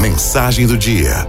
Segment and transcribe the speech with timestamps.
[0.00, 1.26] Mensagem do dia.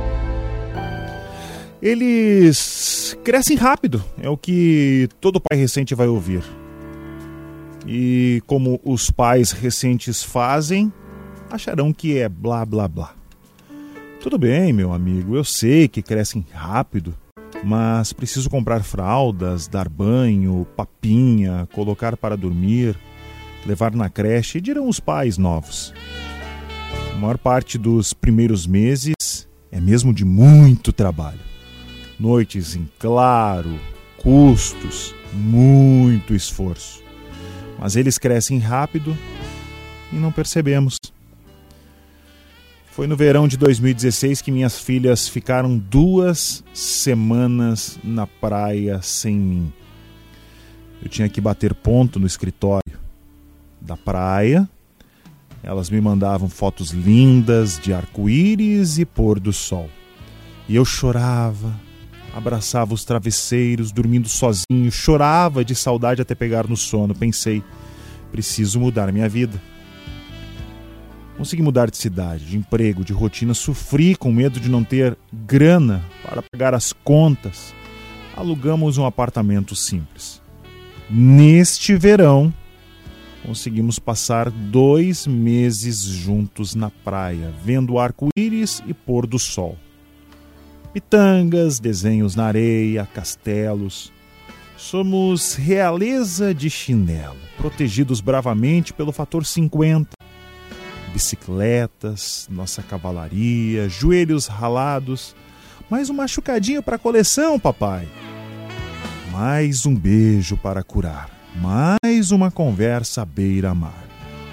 [1.82, 6.44] Eles crescem rápido, é o que todo pai recente vai ouvir.
[7.86, 10.92] E como os pais recentes fazem,
[11.52, 13.14] acharão que é blá blá blá.
[14.22, 17.14] Tudo bem, meu amigo, eu sei que crescem rápido,
[17.64, 22.96] mas preciso comprar fraldas, dar banho, papinha, colocar para dormir,
[23.66, 25.94] levar na creche, dirão os pais novos.
[27.14, 31.40] A maior parte dos primeiros meses é mesmo de muito trabalho.
[32.20, 33.80] Noites em claro,
[34.18, 37.04] custos, muito esforço.
[37.80, 39.16] Mas eles crescem rápido
[40.12, 40.98] e não percebemos.
[42.88, 49.74] Foi no verão de 2016 que minhas filhas ficaram duas semanas na praia sem mim.
[51.02, 53.00] Eu tinha que bater ponto no escritório
[53.80, 54.68] da praia
[55.64, 59.90] elas me mandavam fotos lindas de arco-íris e pôr do sol.
[60.68, 61.74] E eu chorava,
[62.36, 67.16] abraçava os travesseiros, dormindo sozinho, chorava de saudade até pegar no sono.
[67.16, 67.64] Pensei,
[68.30, 69.60] preciso mudar minha vida.
[71.38, 76.04] Consegui mudar de cidade, de emprego, de rotina, sofri com medo de não ter grana
[76.24, 77.74] para pagar as contas.
[78.36, 80.42] Alugamos um apartamento simples.
[81.10, 82.54] Neste verão,
[83.46, 89.78] conseguimos passar dois meses juntos na praia, vendo arco-íris e pôr do sol.
[90.94, 94.12] Pitangas, desenhos na areia, castelos.
[94.78, 100.12] Somos realeza de chinelo, protegidos bravamente pelo fator 50.
[101.12, 105.36] Bicicletas, nossa cavalaria, joelhos ralados.
[105.90, 108.08] Mais um machucadinho para a coleção, papai.
[109.32, 114.04] Mais um beijo para curar mais uma conversa beira-mar.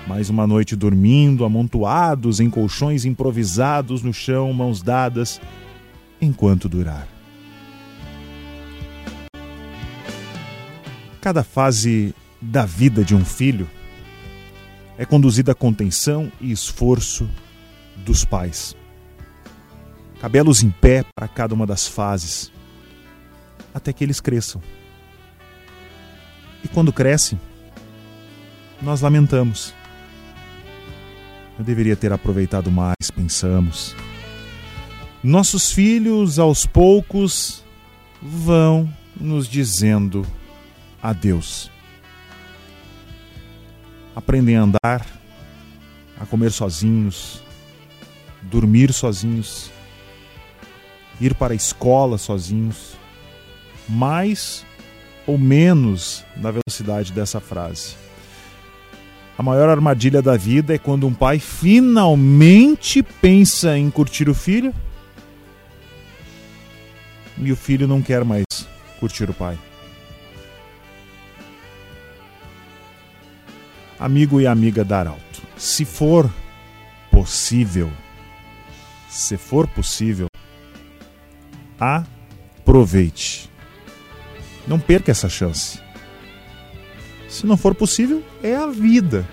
[0.06, 5.41] Mais uma noite dormindo, amontoados em colchões improvisados no chão, mãos dadas,
[6.21, 7.06] enquanto durar.
[11.21, 13.69] Cada fase da vida de um filho
[14.99, 17.28] é conduzida a contenção e esforço
[18.05, 18.75] dos pais.
[20.21, 22.53] Cabelos em pé para cada uma das fases,
[23.72, 24.61] até que eles cresçam
[26.72, 27.38] quando cresce,
[28.81, 29.75] nós lamentamos.
[31.58, 33.94] Eu deveria ter aproveitado mais, pensamos.
[35.22, 37.62] Nossos filhos, aos poucos,
[38.22, 40.26] vão nos dizendo
[41.03, 41.70] adeus.
[44.16, 45.06] Aprendem a andar,
[46.19, 47.42] a comer sozinhos,
[48.42, 49.70] dormir sozinhos,
[51.20, 52.97] ir para a escola sozinhos,
[53.88, 54.64] mais
[55.31, 57.95] ou menos na velocidade dessa frase.
[59.39, 64.75] A maior armadilha da vida é quando um pai finalmente pensa em curtir o filho
[67.39, 68.45] e o filho não quer mais
[68.99, 69.57] curtir o pai.
[73.99, 76.29] Amigo e amiga da Arauto, se for
[77.11, 77.91] possível,
[79.09, 80.27] se for possível,
[81.79, 83.51] aproveite
[84.66, 85.81] não perca essa chance.
[87.28, 89.26] Se não for possível, é a vida.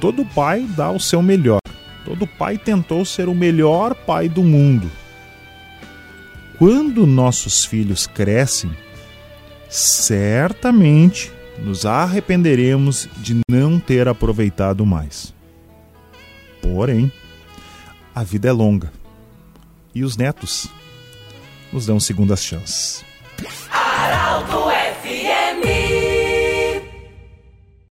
[0.00, 1.60] Todo pai dá o seu melhor.
[2.04, 4.90] Todo pai tentou ser o melhor pai do mundo.
[6.56, 8.70] Quando nossos filhos crescem,
[9.68, 15.34] certamente nos arrependeremos de não ter aproveitado mais.
[16.62, 17.12] Porém,
[18.14, 18.92] a vida é longa
[19.94, 20.68] e os netos
[21.72, 23.04] nos dão segundas chances.
[24.08, 26.07] Arauto FM.